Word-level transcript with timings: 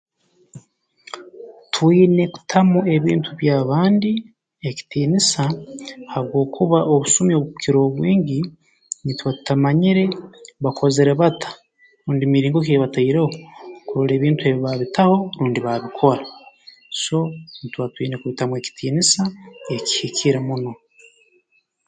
Twina 1.73 2.25
kutamu 2.33 2.79
ebintu 2.95 3.29
bya 3.39 3.57
bandi 3.69 4.11
ekitiinisa 4.69 5.43
habwokuba 6.11 6.79
obusumi 6.93 7.33
obukukira 7.35 7.77
obwingi 7.87 8.39
nituba 9.03 9.31
tutamanyire 9.37 10.05
bakozere 10.63 11.11
bata 11.21 11.49
rundi 12.03 12.25
miringo 12.33 12.59
ki 12.65 12.71
ei 12.73 12.81
bataireho 12.83 13.27
kurora 13.87 14.11
ngu 14.13 14.15
ebintu 14.17 14.41
ebi 14.43 14.59
baabitaho 14.63 15.15
rundi 15.39 15.59
baabikora 15.65 16.23
so 17.01 17.19
ntuba 17.63 17.85
twine 17.93 18.15
kubitamu 18.19 18.53
ekitiinisa 18.57 19.21
ekihikire 19.75 20.39
muno 20.47 20.71